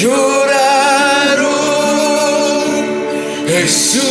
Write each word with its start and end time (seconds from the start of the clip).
lloraron, 0.00 1.52
Jesús, 3.46 4.02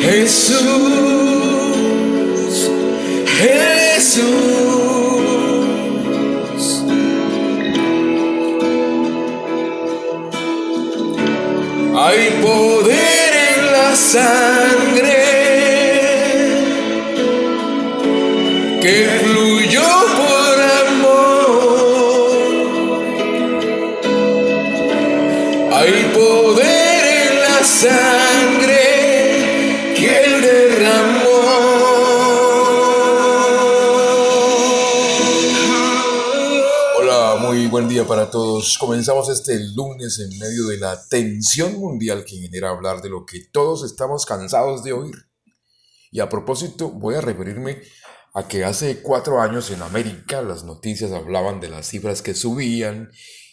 Jesús, 0.00 0.58
Jesús. 3.38 4.58
Hay 12.00 12.30
poder 12.42 13.32
en 13.50 13.72
la 13.72 13.90
sangre 13.96 15.18
que 18.80 18.96
fluyó 19.20 19.88
Hay 25.80 26.10
poder 26.12 27.30
en 27.30 27.40
la 27.40 27.62
sangre 27.62 28.74
que 29.94 30.24
él 30.24 30.42
derramó. 30.42 31.28
Hola, 36.98 37.36
muy 37.40 37.68
buen 37.68 37.88
día 37.88 38.04
para 38.04 38.28
todos. 38.28 38.76
Comenzamos 38.76 39.28
este 39.28 39.60
lunes 39.76 40.18
en 40.18 40.36
medio 40.40 40.66
de 40.66 40.78
la 40.78 41.00
tensión 41.08 41.78
mundial 41.78 42.24
que 42.24 42.38
genera 42.38 42.70
hablar 42.70 43.00
de 43.00 43.10
lo 43.10 43.24
que 43.24 43.38
todos 43.52 43.84
estamos 43.84 44.26
cansados 44.26 44.82
de 44.82 44.94
oír. 44.94 45.28
Y 46.10 46.18
a 46.18 46.28
propósito, 46.28 46.90
voy 46.90 47.14
a 47.14 47.20
referirme 47.20 47.82
a 48.34 48.48
que 48.48 48.64
hace 48.64 49.00
cuatro 49.00 49.40
años 49.40 49.70
en 49.70 49.82
América 49.82 50.42
las 50.42 50.64
noticias 50.64 51.12
hablaban 51.12 51.60
de 51.60 51.68
las 51.68 51.86
cifras 51.86 52.20
que 52.20 52.34
subían 52.34 53.12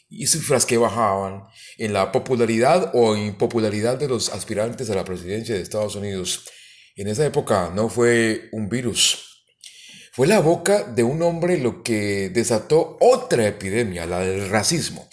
y 0.09 0.27
cifras 0.27 0.65
que 0.65 0.77
bajaban 0.77 1.43
en 1.77 1.93
la 1.93 2.11
popularidad 2.11 2.91
o 2.93 3.15
impopularidad 3.15 3.97
de 3.97 4.07
los 4.07 4.29
aspirantes 4.29 4.89
a 4.89 4.95
la 4.95 5.05
presidencia 5.05 5.55
de 5.55 5.61
Estados 5.61 5.95
Unidos. 5.95 6.45
En 6.95 7.07
esa 7.07 7.25
época 7.25 7.71
no 7.73 7.89
fue 7.89 8.49
un 8.51 8.69
virus, 8.69 9.35
fue 10.15 10.27
la 10.27 10.39
boca 10.39 10.83
de 10.83 11.03
un 11.03 11.21
hombre 11.23 11.57
lo 11.57 11.83
que 11.83 12.29
desató 12.29 12.97
otra 13.01 13.45
epidemia, 13.47 14.05
la 14.05 14.21
del 14.21 14.49
racismo, 14.49 15.09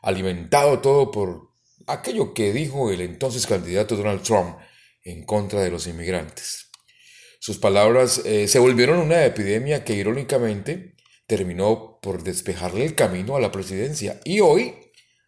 alimentado 0.00 0.80
todo 0.80 1.10
por 1.10 1.50
aquello 1.86 2.32
que 2.32 2.54
dijo 2.54 2.90
el 2.90 3.02
entonces 3.02 3.46
candidato 3.46 3.94
Donald 3.94 4.22
Trump 4.22 4.56
en 5.04 5.26
contra 5.26 5.60
de 5.60 5.70
los 5.70 5.86
inmigrantes. 5.86 6.70
Sus 7.40 7.58
palabras 7.58 8.22
eh, 8.24 8.48
se 8.48 8.58
volvieron 8.58 9.00
una 9.00 9.22
epidemia 9.26 9.84
que 9.84 9.92
irónicamente 9.92 10.96
terminó 11.28 12.00
por 12.00 12.24
despejarle 12.24 12.84
el 12.84 12.94
camino 12.96 13.36
a 13.36 13.40
la 13.40 13.52
presidencia 13.52 14.18
y 14.24 14.40
hoy, 14.40 14.74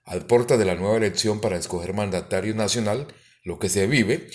al 0.05 0.27
porta 0.27 0.57
de 0.57 0.65
la 0.65 0.75
nueva 0.75 0.97
elección 0.97 1.41
para 1.41 1.59
escoger 1.59 1.93
mandatario 1.93 2.55
nacional, 2.55 3.07
lo 3.45 3.59
que 3.59 3.69
se 3.69 3.87
vive 3.87 4.29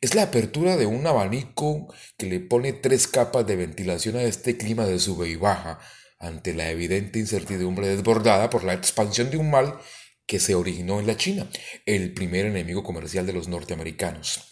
es 0.00 0.14
la 0.14 0.24
apertura 0.24 0.76
de 0.76 0.86
un 0.86 1.06
abanico 1.06 1.86
que 2.18 2.26
le 2.26 2.40
pone 2.40 2.72
tres 2.72 3.06
capas 3.06 3.46
de 3.46 3.56
ventilación 3.56 4.16
a 4.16 4.24
este 4.24 4.58
clima 4.58 4.86
de 4.86 4.98
sube 4.98 5.28
y 5.28 5.36
baja 5.36 5.78
ante 6.18 6.52
la 6.52 6.70
evidente 6.70 7.20
incertidumbre 7.20 7.88
desbordada 7.88 8.50
por 8.50 8.64
la 8.64 8.74
expansión 8.74 9.30
de 9.30 9.36
un 9.36 9.50
mal 9.50 9.78
que 10.26 10.40
se 10.40 10.56
originó 10.56 10.98
en 10.98 11.06
la 11.06 11.16
China, 11.16 11.48
el 11.86 12.12
primer 12.12 12.46
enemigo 12.46 12.82
comercial 12.82 13.24
de 13.24 13.34
los 13.34 13.46
norteamericanos. 13.46 14.46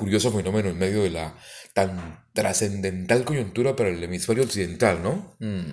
Curioso 0.00 0.32
fenómeno 0.32 0.70
en 0.70 0.78
medio 0.78 1.02
de 1.02 1.10
la 1.10 1.36
tan 1.74 2.24
trascendental 2.32 3.22
coyuntura 3.26 3.76
para 3.76 3.90
el 3.90 4.02
hemisferio 4.02 4.44
occidental, 4.44 5.02
¿no? 5.02 5.36
Mm. 5.40 5.72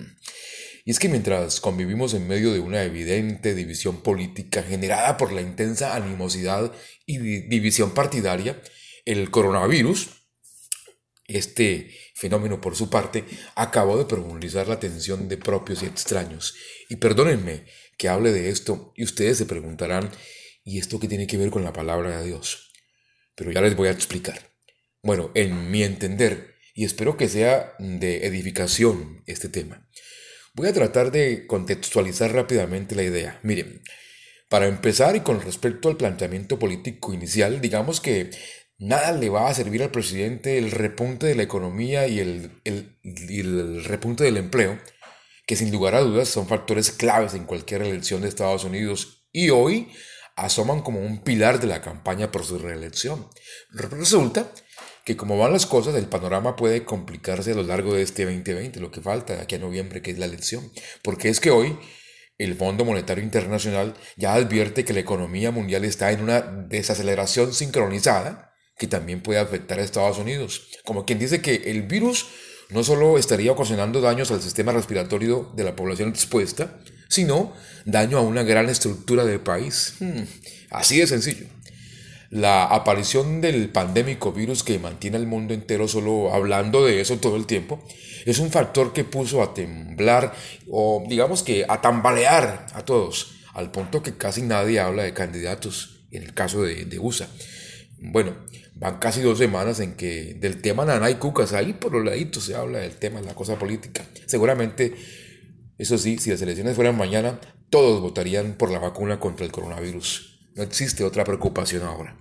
Y 0.84 0.90
es 0.90 0.98
que 0.98 1.08
mientras 1.08 1.60
convivimos 1.62 2.12
en 2.12 2.28
medio 2.28 2.52
de 2.52 2.60
una 2.60 2.82
evidente 2.82 3.54
división 3.54 4.02
política 4.02 4.62
generada 4.62 5.16
por 5.16 5.32
la 5.32 5.40
intensa 5.40 5.96
animosidad 5.96 6.70
y 7.06 7.16
di- 7.16 7.48
división 7.48 7.94
partidaria, 7.94 8.60
el 9.06 9.30
coronavirus, 9.30 10.10
este 11.26 11.90
fenómeno, 12.14 12.60
por 12.60 12.76
su 12.76 12.90
parte, 12.90 13.24
acabó 13.54 13.96
de 13.96 14.04
profundizar 14.04 14.68
la 14.68 14.78
tensión 14.78 15.26
de 15.26 15.38
propios 15.38 15.82
y 15.82 15.86
extraños. 15.86 16.54
Y 16.90 16.96
perdónenme 16.96 17.64
que 17.96 18.10
hable 18.10 18.30
de 18.32 18.50
esto 18.50 18.92
y 18.94 19.04
ustedes 19.04 19.38
se 19.38 19.46
preguntarán, 19.46 20.10
¿y 20.64 20.78
esto 20.78 21.00
qué 21.00 21.08
tiene 21.08 21.26
que 21.26 21.38
ver 21.38 21.48
con 21.48 21.64
la 21.64 21.72
palabra 21.72 22.20
de 22.20 22.26
Dios? 22.26 22.67
Pero 23.38 23.52
ya 23.52 23.62
les 23.62 23.76
voy 23.76 23.88
a 23.88 23.92
explicar. 23.92 24.38
Bueno, 25.02 25.30
en 25.34 25.70
mi 25.70 25.84
entender, 25.84 26.56
y 26.74 26.84
espero 26.84 27.16
que 27.16 27.28
sea 27.28 27.72
de 27.78 28.26
edificación 28.26 29.22
este 29.26 29.48
tema, 29.48 29.88
voy 30.54 30.68
a 30.68 30.72
tratar 30.72 31.12
de 31.12 31.46
contextualizar 31.46 32.32
rápidamente 32.32 32.96
la 32.96 33.04
idea. 33.04 33.38
Miren, 33.44 33.80
para 34.48 34.66
empezar 34.66 35.14
y 35.14 35.20
con 35.20 35.40
respecto 35.40 35.88
al 35.88 35.96
planteamiento 35.96 36.58
político 36.58 37.14
inicial, 37.14 37.60
digamos 37.60 38.00
que 38.00 38.30
nada 38.78 39.12
le 39.12 39.28
va 39.28 39.48
a 39.48 39.54
servir 39.54 39.82
al 39.82 39.90
presidente 39.90 40.58
el 40.58 40.70
repunte 40.72 41.26
de 41.26 41.34
la 41.36 41.42
economía 41.44 42.08
y 42.08 42.18
el, 42.18 42.50
el- 42.64 43.84
repunte 43.84 44.24
del 44.24 44.36
empleo, 44.36 44.78
que 45.46 45.56
sin 45.56 45.70
lugar 45.70 45.94
a 45.94 46.00
dudas 46.00 46.28
son 46.28 46.48
factores 46.48 46.90
claves 46.90 47.34
en 47.34 47.44
cualquier 47.44 47.82
elección 47.82 48.22
de 48.22 48.28
Estados 48.28 48.64
Unidos 48.64 49.28
y 49.32 49.50
hoy 49.50 49.88
asoman 50.38 50.82
como 50.82 51.00
un 51.00 51.22
pilar 51.22 51.60
de 51.60 51.66
la 51.66 51.82
campaña 51.82 52.30
por 52.30 52.44
su 52.44 52.58
reelección. 52.58 53.28
Resulta 53.70 54.50
que 55.04 55.16
como 55.16 55.38
van 55.38 55.52
las 55.52 55.66
cosas, 55.66 55.94
el 55.94 56.06
panorama 56.06 56.54
puede 56.54 56.84
complicarse 56.84 57.52
a 57.52 57.54
lo 57.54 57.62
largo 57.62 57.94
de 57.94 58.02
este 58.02 58.24
2020, 58.24 58.78
lo 58.80 58.90
que 58.90 59.00
falta 59.00 59.34
de 59.34 59.42
aquí 59.42 59.56
a 59.56 59.58
noviembre, 59.58 60.02
que 60.02 60.10
es 60.10 60.18
la 60.18 60.26
elección. 60.26 60.70
Porque 61.02 61.28
es 61.28 61.40
que 61.40 61.50
hoy 61.50 61.78
el 62.38 62.54
Fondo 62.54 62.84
Monetario 62.84 63.24
Internacional 63.24 63.94
ya 64.16 64.34
advierte 64.34 64.84
que 64.84 64.92
la 64.92 65.00
economía 65.00 65.50
mundial 65.50 65.84
está 65.84 66.12
en 66.12 66.22
una 66.22 66.40
desaceleración 66.40 67.52
sincronizada 67.52 68.54
que 68.76 68.86
también 68.86 69.22
puede 69.22 69.40
afectar 69.40 69.80
a 69.80 69.82
Estados 69.82 70.18
Unidos. 70.18 70.68
Como 70.84 71.04
quien 71.04 71.18
dice 71.18 71.42
que 71.42 71.62
el 71.66 71.82
virus 71.82 72.28
no 72.70 72.84
solo 72.84 73.18
estaría 73.18 73.50
ocasionando 73.50 74.00
daños 74.00 74.30
al 74.30 74.40
sistema 74.40 74.72
respiratorio 74.72 75.50
de 75.56 75.64
la 75.64 75.74
población 75.74 76.10
expuesta, 76.10 76.78
sino 77.08 77.52
daño 77.84 78.18
a 78.18 78.22
una 78.22 78.42
gran 78.42 78.68
estructura 78.68 79.24
del 79.24 79.40
país. 79.40 79.94
Hmm, 80.00 80.22
así 80.70 80.98
de 80.98 81.06
sencillo. 81.06 81.46
La 82.30 82.64
aparición 82.64 83.40
del 83.40 83.70
pandémico 83.70 84.32
virus 84.32 84.62
que 84.62 84.78
mantiene 84.78 85.16
al 85.16 85.26
mundo 85.26 85.54
entero 85.54 85.88
solo 85.88 86.34
hablando 86.34 86.84
de 86.84 87.00
eso 87.00 87.16
todo 87.16 87.36
el 87.36 87.46
tiempo 87.46 87.82
es 88.26 88.38
un 88.38 88.50
factor 88.50 88.92
que 88.92 89.04
puso 89.04 89.42
a 89.42 89.54
temblar 89.54 90.34
o 90.70 91.02
digamos 91.08 91.42
que 91.42 91.64
a 91.66 91.80
tambalear 91.80 92.66
a 92.74 92.84
todos, 92.84 93.32
al 93.54 93.70
punto 93.70 94.02
que 94.02 94.18
casi 94.18 94.42
nadie 94.42 94.78
habla 94.78 95.04
de 95.04 95.14
candidatos 95.14 96.00
en 96.10 96.22
el 96.22 96.34
caso 96.34 96.62
de, 96.62 96.84
de 96.84 96.98
USA. 96.98 97.28
Bueno, 97.98 98.36
van 98.74 98.98
casi 98.98 99.22
dos 99.22 99.38
semanas 99.38 99.80
en 99.80 99.94
que 99.94 100.34
del 100.34 100.60
tema 100.60 100.84
Nanay 100.84 101.16
Cucas, 101.16 101.52
ahí 101.52 101.72
por 101.72 101.92
los 101.92 102.04
laditos 102.04 102.44
se 102.44 102.54
habla 102.54 102.78
del 102.80 102.96
tema 102.96 103.20
de 103.20 103.26
la 103.26 103.34
cosa 103.34 103.58
política. 103.58 104.04
Seguramente, 104.26 104.94
eso 105.78 105.96
sí, 105.96 106.18
si 106.18 106.30
las 106.30 106.42
elecciones 106.42 106.74
fueran 106.74 106.98
mañana, 106.98 107.40
todos 107.70 108.00
votarían 108.00 108.54
por 108.54 108.70
la 108.70 108.80
vacuna 108.80 109.20
contra 109.20 109.46
el 109.46 109.52
coronavirus. 109.52 110.40
No 110.56 110.64
existe 110.64 111.04
otra 111.04 111.24
preocupación 111.24 111.84
ahora. 111.84 112.18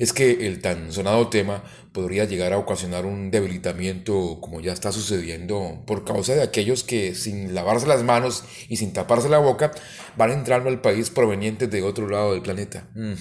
Es 0.00 0.12
que 0.12 0.48
el 0.48 0.60
tan 0.60 0.92
sonado 0.92 1.28
tema 1.28 1.62
podría 1.92 2.24
llegar 2.24 2.52
a 2.52 2.58
ocasionar 2.58 3.06
un 3.06 3.30
debilitamiento 3.30 4.40
como 4.40 4.60
ya 4.60 4.72
está 4.72 4.90
sucediendo 4.90 5.84
por 5.86 6.04
causa 6.04 6.34
de 6.34 6.42
aquellos 6.42 6.82
que 6.82 7.14
sin 7.14 7.54
lavarse 7.54 7.86
las 7.86 8.02
manos 8.02 8.44
y 8.68 8.76
sin 8.76 8.92
taparse 8.92 9.28
la 9.28 9.38
boca 9.38 9.70
van 10.16 10.32
entrando 10.32 10.68
al 10.68 10.80
país 10.80 11.10
provenientes 11.10 11.70
de 11.70 11.82
otro 11.82 12.08
lado 12.08 12.32
del 12.32 12.42
planeta. 12.42 12.90
Mm. 12.96 13.12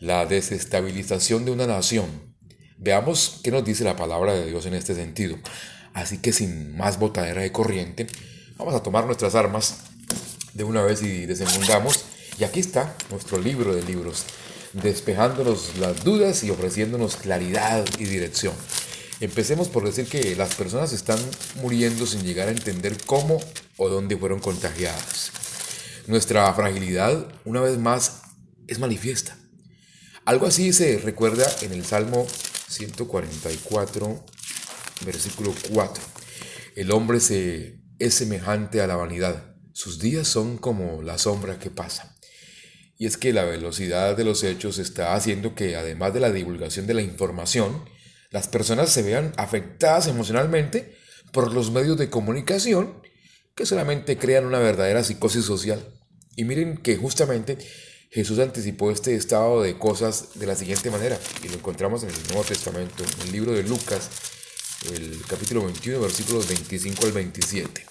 La 0.00 0.26
desestabilización 0.26 1.46
de 1.46 1.52
una 1.52 1.66
nación. 1.66 2.34
Veamos 2.76 3.40
qué 3.42 3.50
nos 3.50 3.64
dice 3.64 3.84
la 3.84 3.96
palabra 3.96 4.34
de 4.34 4.44
Dios 4.44 4.66
en 4.66 4.74
este 4.74 4.94
sentido. 4.94 5.38
Así 5.94 6.18
que 6.18 6.32
sin 6.32 6.76
más 6.76 6.98
botadera 6.98 7.40
de 7.40 7.52
corriente, 7.52 8.06
vamos 8.56 8.74
a 8.74 8.82
tomar 8.82 9.06
nuestras 9.06 9.34
armas 9.34 9.76
de 10.52 10.64
una 10.64 10.82
vez 10.82 11.02
y 11.02 11.26
desenfundamos. 11.26 12.04
Y 12.38 12.44
aquí 12.44 12.60
está 12.60 12.96
nuestro 13.10 13.38
libro 13.38 13.74
de 13.74 13.82
libros, 13.82 14.24
despejándonos 14.72 15.76
las 15.78 16.02
dudas 16.02 16.42
y 16.42 16.50
ofreciéndonos 16.50 17.16
claridad 17.16 17.84
y 17.98 18.04
dirección. 18.04 18.54
Empecemos 19.20 19.68
por 19.68 19.84
decir 19.84 20.06
que 20.06 20.34
las 20.34 20.54
personas 20.54 20.92
están 20.92 21.18
muriendo 21.62 22.06
sin 22.06 22.22
llegar 22.22 22.48
a 22.48 22.52
entender 22.52 22.96
cómo 23.06 23.40
o 23.76 23.88
dónde 23.88 24.16
fueron 24.16 24.40
contagiadas. 24.40 25.30
Nuestra 26.06 26.52
fragilidad, 26.52 27.28
una 27.44 27.60
vez 27.60 27.78
más, 27.78 28.22
es 28.66 28.78
manifiesta. 28.78 29.36
Algo 30.24 30.46
así 30.46 30.72
se 30.72 30.98
recuerda 30.98 31.46
en 31.62 31.72
el 31.72 31.84
Salmo 31.84 32.26
144, 32.68 34.24
versículo 35.04 35.54
4. 35.70 36.02
El 36.76 36.90
hombre 36.90 37.20
se, 37.20 37.83
es 37.98 38.14
semejante 38.14 38.80
a 38.80 38.86
la 38.86 38.96
vanidad. 38.96 39.54
Sus 39.72 39.98
días 39.98 40.28
son 40.28 40.58
como 40.58 41.02
la 41.02 41.18
sombra 41.18 41.58
que 41.58 41.70
pasa. 41.70 42.16
Y 42.96 43.06
es 43.06 43.16
que 43.16 43.32
la 43.32 43.44
velocidad 43.44 44.16
de 44.16 44.24
los 44.24 44.44
hechos 44.44 44.78
está 44.78 45.14
haciendo 45.14 45.54
que, 45.54 45.76
además 45.76 46.14
de 46.14 46.20
la 46.20 46.30
divulgación 46.30 46.86
de 46.86 46.94
la 46.94 47.02
información, 47.02 47.84
las 48.30 48.48
personas 48.48 48.90
se 48.90 49.02
vean 49.02 49.32
afectadas 49.36 50.06
emocionalmente 50.06 50.96
por 51.32 51.52
los 51.52 51.70
medios 51.70 51.98
de 51.98 52.10
comunicación 52.10 53.02
que 53.54 53.66
solamente 53.66 54.16
crean 54.16 54.46
una 54.46 54.58
verdadera 54.58 55.04
psicosis 55.04 55.44
social. 55.44 55.84
Y 56.36 56.44
miren 56.44 56.78
que 56.78 56.96
justamente 56.96 57.58
Jesús 58.10 58.38
anticipó 58.38 58.90
este 58.90 59.14
estado 59.16 59.62
de 59.62 59.78
cosas 59.78 60.38
de 60.38 60.46
la 60.46 60.56
siguiente 60.56 60.90
manera, 60.90 61.18
y 61.42 61.48
lo 61.48 61.54
encontramos 61.54 62.04
en 62.04 62.10
el 62.10 62.22
Nuevo 62.28 62.44
Testamento, 62.44 63.02
en 63.02 63.26
el 63.26 63.32
libro 63.32 63.52
de 63.52 63.64
Lucas, 63.64 64.08
el 64.92 65.22
capítulo 65.26 65.64
21, 65.64 66.00
versículos 66.00 66.48
25 66.48 67.06
al 67.06 67.12
27. 67.12 67.86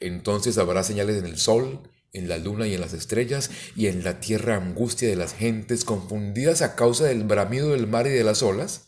Entonces 0.00 0.56
habrá 0.58 0.82
señales 0.82 1.18
en 1.18 1.26
el 1.26 1.36
sol, 1.36 1.80
en 2.12 2.28
la 2.28 2.38
luna 2.38 2.66
y 2.66 2.74
en 2.74 2.80
las 2.80 2.94
estrellas, 2.94 3.50
y 3.76 3.88
en 3.88 4.02
la 4.04 4.20
tierra 4.20 4.56
angustia 4.56 5.08
de 5.08 5.16
las 5.16 5.34
gentes 5.34 5.84
confundidas 5.84 6.62
a 6.62 6.76
causa 6.76 7.04
del 7.04 7.24
bramido 7.24 7.70
del 7.70 7.86
mar 7.86 8.06
y 8.06 8.10
de 8.10 8.24
las 8.24 8.42
olas, 8.42 8.86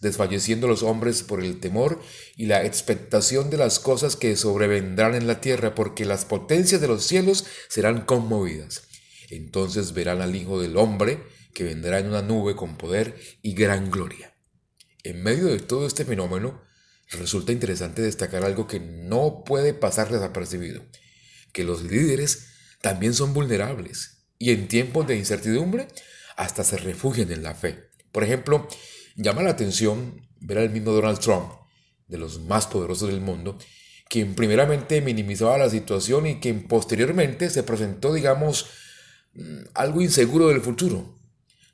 desfalleciendo 0.00 0.68
los 0.68 0.82
hombres 0.82 1.22
por 1.22 1.42
el 1.42 1.60
temor 1.60 2.00
y 2.36 2.46
la 2.46 2.64
expectación 2.64 3.50
de 3.50 3.56
las 3.56 3.78
cosas 3.78 4.16
que 4.16 4.36
sobrevendrán 4.36 5.14
en 5.14 5.26
la 5.26 5.40
tierra, 5.40 5.74
porque 5.74 6.04
las 6.04 6.24
potencias 6.24 6.80
de 6.80 6.88
los 6.88 7.04
cielos 7.04 7.46
serán 7.68 8.04
conmovidas. 8.04 8.82
Entonces 9.30 9.94
verán 9.94 10.20
al 10.20 10.36
Hijo 10.36 10.60
del 10.60 10.76
Hombre, 10.76 11.22
que 11.54 11.64
vendrá 11.64 11.98
en 12.00 12.08
una 12.08 12.22
nube 12.22 12.56
con 12.56 12.76
poder 12.76 13.16
y 13.40 13.54
gran 13.54 13.90
gloria. 13.90 14.34
En 15.04 15.22
medio 15.22 15.46
de 15.46 15.58
todo 15.58 15.86
este 15.86 16.04
fenómeno, 16.04 16.60
resulta 17.12 17.52
interesante 17.52 18.02
destacar 18.02 18.44
algo 18.44 18.66
que 18.66 18.80
no 18.80 19.44
puede 19.44 19.74
pasar 19.74 20.10
desapercibido, 20.10 20.82
que 21.52 21.64
los 21.64 21.82
líderes 21.82 22.48
también 22.80 23.14
son 23.14 23.32
vulnerables 23.32 24.24
y 24.38 24.50
en 24.50 24.68
tiempos 24.68 25.06
de 25.06 25.16
incertidumbre 25.16 25.88
hasta 26.36 26.64
se 26.64 26.76
refugian 26.76 27.30
en 27.30 27.42
la 27.42 27.54
fe. 27.54 27.90
Por 28.10 28.24
ejemplo, 28.24 28.68
Llama 29.16 29.42
la 29.42 29.50
atención 29.50 30.26
ver 30.40 30.58
al 30.58 30.70
mismo 30.70 30.92
Donald 30.92 31.18
Trump, 31.18 31.52
de 32.08 32.18
los 32.18 32.40
más 32.40 32.66
poderosos 32.66 33.10
del 33.10 33.20
mundo, 33.20 33.58
quien 34.08 34.34
primeramente 34.34 35.00
minimizaba 35.00 35.58
la 35.58 35.70
situación 35.70 36.26
y 36.26 36.40
quien 36.40 36.66
posteriormente 36.66 37.50
se 37.50 37.62
presentó, 37.62 38.12
digamos, 38.12 38.66
mm, 39.34 39.64
algo 39.74 40.00
inseguro 40.00 40.48
del 40.48 40.60
futuro, 40.60 41.18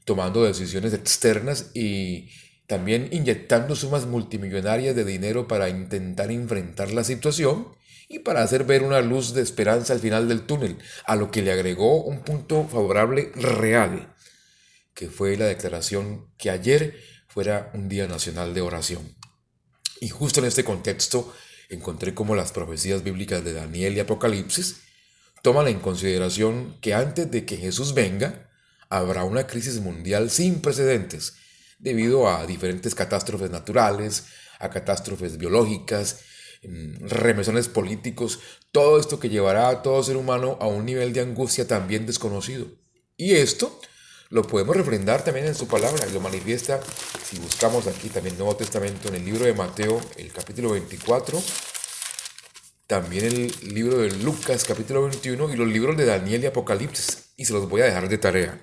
tomando 0.04 0.44
decisiones 0.44 0.94
externas 0.94 1.70
y 1.74 2.28
también 2.68 3.08
inyectando 3.12 3.74
sumas 3.74 4.04
multimillonarias 4.04 4.94
de 4.94 5.06
dinero 5.06 5.48
para 5.48 5.70
intentar 5.70 6.30
enfrentar 6.30 6.92
la 6.92 7.02
situación 7.02 7.74
y 8.10 8.18
para 8.18 8.42
hacer 8.42 8.64
ver 8.64 8.82
una 8.82 9.00
luz 9.00 9.32
de 9.32 9.40
esperanza 9.40 9.94
al 9.94 10.00
final 10.00 10.28
del 10.28 10.42
túnel, 10.42 10.76
a 11.06 11.16
lo 11.16 11.30
que 11.30 11.40
le 11.40 11.50
agregó 11.50 12.04
un 12.04 12.20
punto 12.20 12.68
favorable 12.68 13.32
real, 13.34 14.14
que 14.92 15.08
fue 15.08 15.38
la 15.38 15.46
declaración 15.46 16.30
que 16.36 16.50
ayer 16.50 16.94
fuera 17.26 17.70
un 17.72 17.88
día 17.88 18.06
nacional 18.06 18.52
de 18.52 18.60
oración. 18.60 19.16
Y 20.00 20.10
justo 20.10 20.40
en 20.40 20.46
este 20.46 20.62
contexto 20.62 21.32
encontré 21.70 22.12
como 22.12 22.36
las 22.36 22.52
profecías 22.52 23.02
bíblicas 23.02 23.42
de 23.44 23.54
Daniel 23.54 23.96
y 23.96 24.00
Apocalipsis 24.00 24.82
toman 25.42 25.68
en 25.68 25.80
consideración 25.80 26.76
que 26.82 26.92
antes 26.92 27.30
de 27.30 27.46
que 27.46 27.56
Jesús 27.56 27.94
venga, 27.94 28.50
habrá 28.90 29.24
una 29.24 29.46
crisis 29.46 29.80
mundial 29.80 30.28
sin 30.28 30.60
precedentes 30.60 31.34
debido 31.78 32.28
a 32.28 32.46
diferentes 32.46 32.94
catástrofes 32.94 33.50
naturales, 33.50 34.26
a 34.58 34.70
catástrofes 34.70 35.38
biológicas, 35.38 36.20
mm, 36.62 37.06
remesones 37.06 37.68
políticos, 37.68 38.40
todo 38.72 38.98
esto 38.98 39.20
que 39.20 39.28
llevará 39.28 39.68
a 39.68 39.82
todo 39.82 40.02
ser 40.02 40.16
humano 40.16 40.58
a 40.60 40.66
un 40.66 40.84
nivel 40.84 41.12
de 41.12 41.20
angustia 41.20 41.66
también 41.66 42.06
desconocido. 42.06 42.66
Y 43.16 43.34
esto 43.34 43.80
lo 44.30 44.42
podemos 44.42 44.76
refrendar 44.76 45.24
también 45.24 45.46
en 45.46 45.54
su 45.54 45.66
palabra 45.66 46.06
y 46.06 46.12
lo 46.12 46.20
manifiesta 46.20 46.80
si 47.24 47.38
buscamos 47.38 47.86
aquí 47.86 48.08
también 48.08 48.36
Nuevo 48.36 48.56
Testamento 48.56 49.08
en 49.08 49.14
el 49.14 49.24
libro 49.24 49.44
de 49.44 49.54
Mateo, 49.54 50.00
el 50.16 50.30
capítulo 50.32 50.70
24, 50.72 51.42
también 52.86 53.24
el 53.24 53.74
libro 53.74 53.98
de 53.98 54.10
Lucas, 54.10 54.64
capítulo 54.64 55.02
21 55.02 55.52
y 55.52 55.56
los 55.56 55.68
libros 55.68 55.96
de 55.96 56.04
Daniel 56.04 56.42
y 56.42 56.46
Apocalipsis 56.46 57.30
y 57.36 57.44
se 57.44 57.52
los 57.52 57.68
voy 57.68 57.82
a 57.82 57.84
dejar 57.86 58.08
de 58.08 58.18
tarea. 58.18 58.60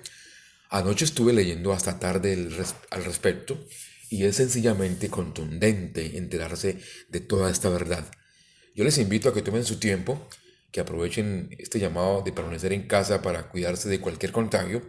Anoche 0.75 1.05
estuve 1.05 1.31
leyendo 1.31 1.71
hasta 1.71 1.99
tarde 1.99 2.33
al 2.33 3.05
respecto 3.05 3.65
y 4.09 4.25
es 4.25 4.35
sencillamente 4.35 5.09
contundente 5.09 6.17
enterarse 6.17 6.79
de 7.07 7.21
toda 7.21 7.49
esta 7.49 7.69
verdad. 7.69 8.05
Yo 8.75 8.83
les 8.83 8.97
invito 8.97 9.29
a 9.29 9.33
que 9.33 9.41
tomen 9.41 9.63
su 9.63 9.79
tiempo, 9.79 10.27
que 10.73 10.81
aprovechen 10.81 11.55
este 11.59 11.79
llamado 11.79 12.23
de 12.23 12.33
permanecer 12.33 12.73
en 12.73 12.89
casa 12.89 13.21
para 13.21 13.47
cuidarse 13.47 13.87
de 13.87 14.01
cualquier 14.01 14.33
contagio 14.33 14.81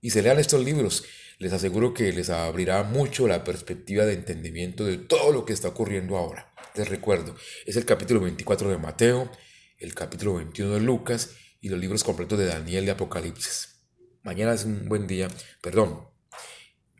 y 0.00 0.08
se 0.08 0.22
lean 0.22 0.38
estos 0.38 0.64
libros. 0.64 1.04
Les 1.38 1.52
aseguro 1.52 1.92
que 1.92 2.14
les 2.14 2.30
abrirá 2.30 2.82
mucho 2.82 3.28
la 3.28 3.44
perspectiva 3.44 4.06
de 4.06 4.14
entendimiento 4.14 4.86
de 4.86 4.96
todo 4.96 5.32
lo 5.32 5.44
que 5.44 5.52
está 5.52 5.68
ocurriendo 5.68 6.16
ahora. 6.16 6.50
Les 6.74 6.88
recuerdo, 6.88 7.36
es 7.66 7.76
el 7.76 7.84
capítulo 7.84 8.20
24 8.20 8.70
de 8.70 8.78
Mateo, 8.78 9.30
el 9.76 9.94
capítulo 9.94 10.36
21 10.36 10.72
de 10.72 10.80
Lucas 10.80 11.32
y 11.60 11.68
los 11.68 11.78
libros 11.78 12.04
completos 12.04 12.38
de 12.38 12.46
Daniel 12.46 12.86
y 12.86 12.88
Apocalipsis. 12.88 13.79
Mañana 14.22 14.52
es 14.52 14.64
un 14.64 14.88
buen 14.88 15.06
día, 15.06 15.28
perdón. 15.62 16.06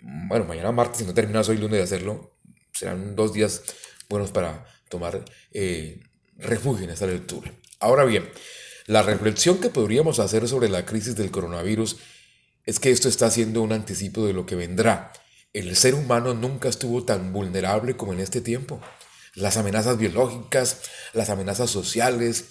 Bueno, 0.01 0.47
mañana 0.47 0.73
martes, 0.73 0.99
si 0.99 1.05
no 1.05 1.13
terminas 1.13 1.49
hoy 1.51 1.59
lunes 1.59 1.79
de 1.79 1.83
hacerlo, 1.83 2.35
serán 2.73 3.15
dos 3.15 3.35
días 3.35 3.63
buenos 4.09 4.31
para 4.31 4.65
tomar 4.89 5.23
eh, 5.53 6.01
refugio 6.39 6.85
en 6.85 6.91
esta 6.91 7.07
lectura. 7.07 7.53
Ahora 7.79 8.05
bien, 8.05 8.31
la 8.87 9.03
reflexión 9.03 9.59
que 9.59 9.69
podríamos 9.69 10.19
hacer 10.19 10.49
sobre 10.49 10.71
la 10.71 10.87
crisis 10.87 11.15
del 11.15 11.31
coronavirus 11.31 11.99
es 12.65 12.81
que 12.81 12.91
esto 12.91 13.09
está 13.09 13.31
siendo 13.31 13.61
un 13.61 13.73
anticipo 13.73 14.25
de 14.25 14.33
lo 14.33 14.47
que 14.47 14.57
vendrá. 14.57 15.13
El 15.53 15.77
ser 15.77 15.95
humano 15.95 16.33
nunca 16.33 16.71
estuvo 16.71 17.05
tan 17.05 17.35
vulnerable 17.35 17.97
como 17.97 18.15
en 18.15 18.21
este 18.21 18.41
tiempo. 18.41 18.81
Las 19.35 19.59
amenazas 19.59 19.99
biológicas, 19.99 20.81
las 21.13 21.29
amenazas 21.29 21.71
sociales, 21.71 22.47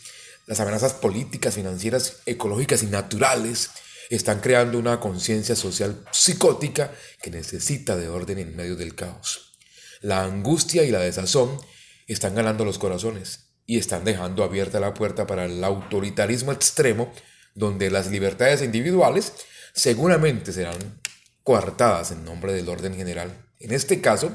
las 0.45 0.59
amenazas 0.59 0.93
políticas, 0.93 1.55
financieras, 1.55 2.21
ecológicas 2.27 2.83
y 2.83 2.87
naturales 2.87 3.71
están 4.15 4.39
creando 4.39 4.79
una 4.79 4.99
conciencia 4.99 5.55
social 5.55 6.03
psicótica 6.11 6.91
que 7.21 7.31
necesita 7.31 7.95
de 7.95 8.09
orden 8.09 8.39
en 8.39 8.55
medio 8.55 8.75
del 8.75 8.95
caos. 8.95 9.57
La 10.01 10.23
angustia 10.23 10.83
y 10.83 10.91
la 10.91 10.99
desazón 10.99 11.59
están 12.07 12.35
ganando 12.35 12.65
los 12.65 12.79
corazones 12.79 13.51
y 13.65 13.77
están 13.77 14.03
dejando 14.03 14.43
abierta 14.43 14.79
la 14.79 14.93
puerta 14.93 15.27
para 15.27 15.45
el 15.45 15.63
autoritarismo 15.63 16.51
extremo 16.51 17.13
donde 17.53 17.91
las 17.91 18.09
libertades 18.09 18.61
individuales 18.61 19.33
seguramente 19.73 20.51
serán 20.53 21.01
coartadas 21.43 22.11
en 22.11 22.25
nombre 22.25 22.53
del 22.53 22.69
orden 22.69 22.95
general. 22.95 23.45
En 23.59 23.73
este 23.73 24.01
caso, 24.01 24.31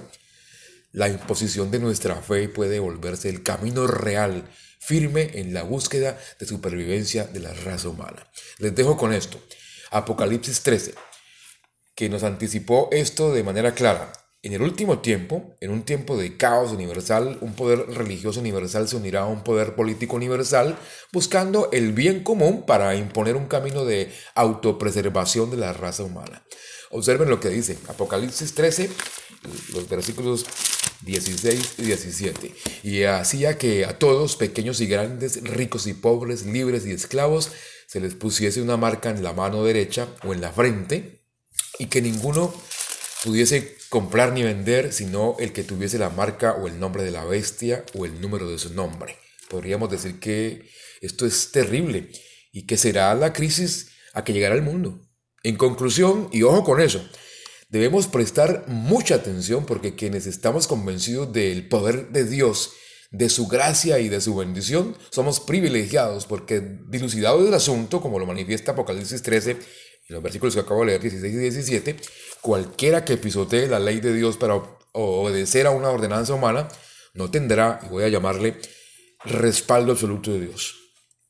la 0.93 1.09
imposición 1.09 1.71
de 1.73 1.81
nuestra 1.81 2.15
fe 2.17 2.49
puede 2.49 2.79
volverse 2.79 3.29
el 3.29 3.43
camino 3.43 3.87
real, 3.87 4.49
firme 4.79 5.31
en 5.35 5.53
la 5.55 5.63
búsqueda 5.63 6.19
de 6.39 6.47
supervivencia 6.47 7.25
de 7.25 7.41
la 7.41 7.53
raza 7.53 7.89
humana. 7.89 8.31
Les 8.59 8.75
dejo 8.75 8.97
con 8.97 9.13
esto. 9.13 9.41
Apocalipsis 9.95 10.61
13, 10.65 10.95
que 11.95 12.09
nos 12.09 12.25
anticipó 12.25 12.89
esto 12.91 13.33
de 13.33 13.45
manera 13.45 13.75
clara. 13.75 14.11
En 14.43 14.53
el 14.53 14.61
último 14.61 14.99
tiempo, 14.99 15.55
en 15.61 15.71
un 15.71 15.85
tiempo 15.85 16.17
de 16.17 16.37
caos 16.37 16.73
universal, 16.73 17.39
un 17.41 17.55
poder 17.55 17.87
religioso 17.87 18.41
universal 18.41 18.89
se 18.89 18.97
unirá 18.97 19.21
a 19.21 19.27
un 19.27 19.45
poder 19.45 19.77
político 19.77 20.17
universal, 20.17 20.77
buscando 21.13 21.71
el 21.71 21.93
bien 21.93 22.25
común 22.25 22.67
para 22.67 22.97
imponer 22.97 23.37
un 23.37 23.47
camino 23.47 23.85
de 23.85 24.13
autopreservación 24.35 25.53
de 25.53 25.59
la 25.59 25.73
raza 25.73 26.03
humana. 26.03 26.45
Observen 26.91 27.31
lo 27.31 27.39
que 27.39 27.51
dice 27.51 27.79
Apocalipsis 27.87 28.53
13, 28.53 28.91
los 29.75 29.89
versículos 29.89 30.45
16 31.03 31.75
y 31.79 31.83
17. 31.83 32.55
Y 32.83 33.05
hacía 33.05 33.59
que 33.59 33.85
a 33.85 33.97
todos, 33.97 34.35
pequeños 34.35 34.81
y 34.81 34.87
grandes, 34.87 35.41
ricos 35.45 35.87
y 35.87 35.95
pobres, 35.95 36.45
libres 36.47 36.85
y 36.85 36.91
esclavos, 36.91 37.53
se 37.87 38.01
les 38.01 38.15
pusiese 38.15 38.63
una 38.63 38.77
marca 38.77 39.11
en 39.11 39.23
la 39.23 39.33
mano 39.33 39.65
derecha 39.65 40.09
o 40.25 40.33
en 40.33 40.41
la 40.41 40.53
frente, 40.53 41.23
y 41.79 41.87
que 41.87 42.03
ninguno 42.03 42.55
pudiese 43.25 43.77
comprar 43.89 44.33
ni 44.33 44.43
vender, 44.43 44.93
sino 44.93 45.37
el 45.39 45.53
que 45.53 45.65
tuviese 45.65 45.99
la 45.99 46.11
marca 46.11 46.53
o 46.53 46.67
el 46.67 46.79
nombre 46.79 47.05
de 47.05 47.11
la 47.11 47.25
bestia 47.25 47.85
o 47.95 48.05
el 48.05 48.21
número 48.21 48.49
de 48.49 48.59
su 48.59 48.75
nombre. 48.75 49.17
Podríamos 49.49 49.91
decir 49.91 50.19
que 50.19 50.69
esto 51.01 51.27
es 51.27 51.51
terrible 51.53 52.11
y 52.53 52.67
que 52.67 52.77
será 52.77 53.15
la 53.15 53.33
crisis 53.33 53.91
a 54.13 54.25
que 54.25 54.33
llegará 54.33 54.55
el 54.55 54.63
mundo. 54.63 55.01
En 55.43 55.57
conclusión, 55.57 56.29
y 56.33 56.43
ojo 56.43 56.65
con 56.65 56.81
eso, 56.81 57.05
Debemos 57.75 58.07
prestar 58.07 58.67
mucha 58.69 59.17
atención 59.17 59.67
porque 59.67 59.97
quienes 59.97 60.27
estamos 60.27 60.69
convencidos 60.69 61.33
del 61.33 61.67
poder 61.67 62.11
de 62.11 62.25
Dios, 62.25 62.71
de 63.15 63.29
su 63.29 63.47
gracia 63.47 64.01
y 64.01 64.09
de 64.09 64.21
su 64.21 64.35
bendición, 64.35 64.97
somos 65.11 65.39
privilegiados 65.39 66.27
porque 66.27 66.61
dilucidado 66.89 67.45
del 67.45 67.55
asunto, 67.55 68.01
como 68.01 68.19
lo 68.19 68.27
manifiesta 68.27 68.73
Apocalipsis 68.73 69.23
13, 69.23 69.51
en 69.53 69.59
los 70.09 70.23
versículos 70.23 70.55
que 70.55 70.61
acabo 70.61 70.81
de 70.81 70.87
leer 70.87 71.01
16 71.01 71.33
y 71.33 71.37
17, 71.37 71.97
cualquiera 72.41 73.05
que 73.05 73.17
pisotee 73.17 73.69
la 73.69 73.79
ley 73.79 74.01
de 74.01 74.13
Dios 74.13 74.37
para 74.37 74.61
obedecer 74.93 75.67
a 75.67 75.71
una 75.71 75.91
ordenanza 75.91 76.35
humana, 76.35 76.69
no 77.15 77.31
tendrá, 77.31 77.79
y 77.87 77.89
voy 77.89 78.03
a 78.03 78.09
llamarle, 78.09 78.57
respaldo 79.25 79.93
absoluto 79.93 80.33
de 80.33 80.47
Dios. 80.47 80.75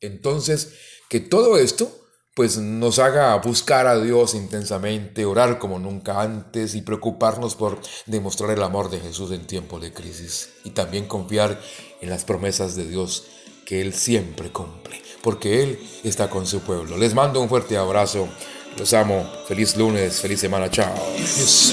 Entonces, 0.00 0.72
que 1.10 1.20
todo 1.20 1.58
esto 1.58 2.03
pues 2.34 2.58
nos 2.58 2.98
haga 2.98 3.36
buscar 3.36 3.86
a 3.86 3.98
Dios 4.00 4.34
intensamente, 4.34 5.24
orar 5.24 5.60
como 5.60 5.78
nunca 5.78 6.20
antes 6.20 6.74
y 6.74 6.82
preocuparnos 6.82 7.54
por 7.54 7.80
demostrar 8.06 8.50
el 8.50 8.62
amor 8.62 8.90
de 8.90 8.98
Jesús 8.98 9.30
en 9.30 9.46
tiempo 9.46 9.78
de 9.78 9.92
crisis 9.92 10.50
y 10.64 10.70
también 10.70 11.06
confiar 11.06 11.60
en 12.00 12.10
las 12.10 12.24
promesas 12.24 12.74
de 12.74 12.88
Dios 12.88 13.26
que 13.64 13.80
Él 13.80 13.94
siempre 13.94 14.50
cumple, 14.50 15.00
porque 15.22 15.62
Él 15.62 15.78
está 16.02 16.28
con 16.28 16.44
su 16.46 16.60
pueblo. 16.60 16.96
Les 16.96 17.14
mando 17.14 17.40
un 17.40 17.48
fuerte 17.48 17.76
abrazo, 17.76 18.28
los 18.76 18.92
amo, 18.94 19.30
feliz 19.46 19.76
lunes, 19.76 20.20
feliz 20.20 20.40
semana, 20.40 20.68
chao. 20.68 20.92
Jesús, 21.16 21.72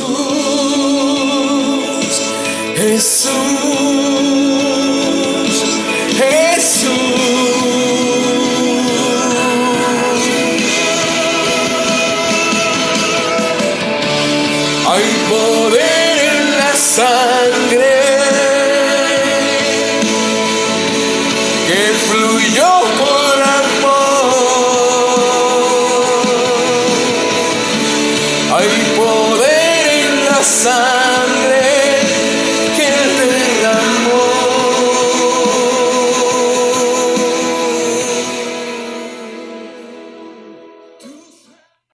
Jesús, 2.75 3.31
Jesús. 6.17 7.10
Sangre 16.95 18.19
que 21.65 21.93
fluyó 22.05 22.81
por 23.00 23.20